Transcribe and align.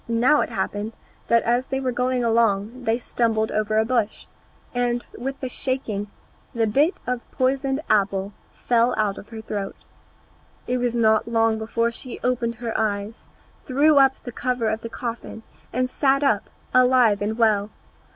Now 0.07 0.41
it 0.41 0.49
happened 0.49 0.93
that 1.27 1.43
as 1.43 1.67
they 1.67 1.79
were 1.79 1.91
going 1.91 2.23
along 2.23 2.85
they 2.85 2.97
stumbled 2.97 3.51
over 3.51 3.77
a 3.77 3.85
bush, 3.85 4.25
and 4.73 5.05
with 5.15 5.39
the 5.41 5.47
shaking 5.47 6.07
the 6.55 6.65
bit 6.65 6.95
of 7.05 7.21
poisoned 7.33 7.81
apple 7.87 8.33
flew 8.67 8.95
out 8.97 9.19
of 9.19 9.29
her 9.29 9.41
throat. 9.41 9.75
It 10.65 10.77
was 10.79 10.95
not 10.95 11.27
long 11.27 11.59
before 11.59 11.91
she 11.91 12.19
opened 12.23 12.55
her 12.55 12.75
eyes, 12.75 13.25
threw 13.63 13.97
up 13.97 14.15
the 14.23 14.31
cover 14.31 14.69
of 14.69 14.81
the 14.81 14.89
coffin, 14.89 15.43
and 15.71 15.87
sat 15.87 16.23
up, 16.23 16.49
alive 16.73 17.21
and 17.21 17.37
well. 17.37 17.69